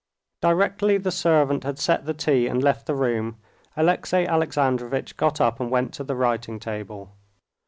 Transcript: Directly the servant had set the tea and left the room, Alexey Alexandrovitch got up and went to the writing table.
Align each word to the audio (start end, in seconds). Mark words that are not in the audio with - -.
Directly 0.41 0.97
the 0.97 1.11
servant 1.11 1.63
had 1.63 1.77
set 1.77 2.05
the 2.07 2.15
tea 2.15 2.47
and 2.47 2.63
left 2.63 2.87
the 2.87 2.95
room, 2.95 3.37
Alexey 3.77 4.25
Alexandrovitch 4.25 5.15
got 5.15 5.39
up 5.39 5.59
and 5.59 5.69
went 5.69 5.93
to 5.93 6.03
the 6.03 6.15
writing 6.15 6.59
table. 6.59 7.11